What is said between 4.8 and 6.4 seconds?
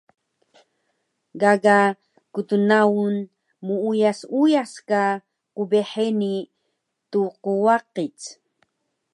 ka qbheni